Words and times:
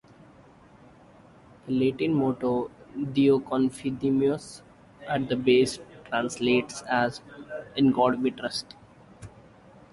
The 1.67 1.71
Latin 1.73 2.15
motto 2.15 2.71
"Deo 3.13 3.37
Confidimus" 3.39 4.63
at 5.07 5.29
the 5.29 5.35
base 5.35 5.77
translates 6.05 6.81
as 6.89 7.21
"In 7.75 7.91
God 7.91 8.19
We 8.23 8.31
Trust". 8.31 8.73